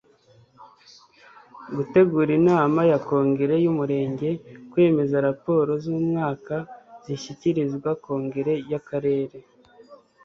[1.75, 4.29] Gutegura inama ya Kongere y Umurenge
[4.71, 6.55] Kwemeza raporo z umwaka
[7.05, 9.37] zishyikirizwa Kongere y Akarere